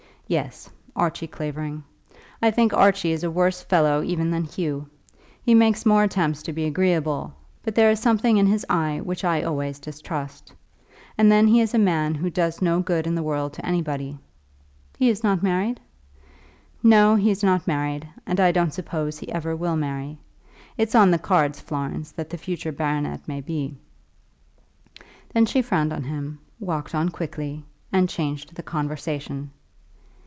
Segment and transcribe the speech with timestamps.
[0.27, 1.83] "Yes; Archie Clavering.
[2.41, 4.87] I think Archie is a worse fellow even than Hugh.
[5.43, 9.25] He makes more attempts to be agreeable, but there is something in his eye which
[9.25, 10.53] I always distrust.
[11.17, 14.17] And then he is a man who does no good in the world to anybody."
[14.97, 15.81] "He's not married?"
[16.81, 20.17] "No; he's not married, and I don't suppose he ever will marry.
[20.77, 23.75] It's on the cards, Florence, that the future baronet may be"
[25.33, 29.51] Then she frowned on him, walked on quickly, and changed the conversation.